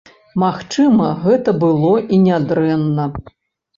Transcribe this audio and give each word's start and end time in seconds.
Магчыма, 0.43 1.09
гэта 1.27 1.53
было 1.65 1.93
і 2.17 2.21
нядрэнна. 2.27 3.05